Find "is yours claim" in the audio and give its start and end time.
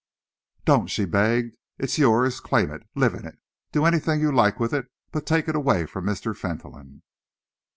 1.85-2.71